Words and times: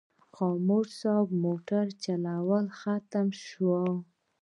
خاموش 0.35 0.87
صاحب 1.01 1.29
موټر 1.45 1.85
چلونه 2.03 2.71
ختمه 2.79 3.35
شوه. 3.45 3.81